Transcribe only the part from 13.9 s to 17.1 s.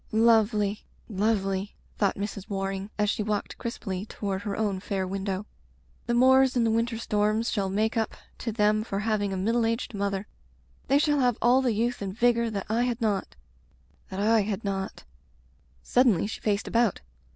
that I had not. Suddenly she faced about.